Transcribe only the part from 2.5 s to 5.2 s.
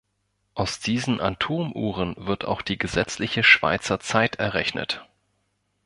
die gesetzliche Schweizer Zeit errechnet.